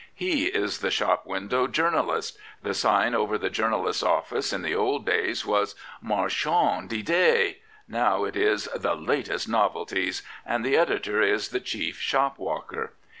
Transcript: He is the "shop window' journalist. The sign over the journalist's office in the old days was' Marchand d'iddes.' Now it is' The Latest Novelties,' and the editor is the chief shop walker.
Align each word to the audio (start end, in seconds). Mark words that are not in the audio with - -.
He 0.15 0.45
is 0.47 0.79
the 0.79 0.89
"shop 0.89 1.27
window' 1.27 1.67
journalist. 1.67 2.35
The 2.63 2.73
sign 2.73 3.13
over 3.13 3.37
the 3.37 3.51
journalist's 3.51 4.01
office 4.01 4.51
in 4.51 4.63
the 4.63 4.73
old 4.73 5.05
days 5.05 5.45
was' 5.45 5.75
Marchand 6.11 6.89
d'iddes.' 6.89 7.57
Now 7.87 8.23
it 8.23 8.35
is' 8.35 8.63
The 8.75 8.95
Latest 8.95 9.47
Novelties,' 9.47 10.23
and 10.43 10.65
the 10.65 10.75
editor 10.75 11.21
is 11.21 11.49
the 11.49 11.59
chief 11.59 11.99
shop 11.99 12.39
walker. 12.39 12.93